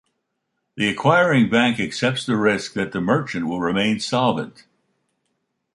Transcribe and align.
The 0.77 0.89
acquiring 0.89 1.51
bank 1.51 1.79
accepts 1.79 2.25
the 2.25 2.35
risk 2.35 2.73
that 2.73 2.91
the 2.91 2.99
merchant 2.99 3.45
will 3.47 3.59
remain 3.61 3.99
solvent. 3.99 4.65